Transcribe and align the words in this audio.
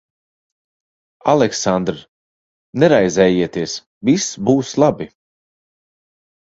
Aleksandr, 1.33 2.01
neraizējieties. 2.85 3.79
Viss 4.13 4.35
būs 4.51 4.77
labi. 4.85 5.13